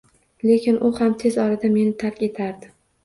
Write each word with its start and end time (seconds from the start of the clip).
Lekin 0.51 0.79
u 0.89 0.89
ham 0.99 1.13
tez 1.25 1.37
orada 1.43 1.73
meni 1.75 1.93
tark 2.05 2.21
etardi 2.29 2.73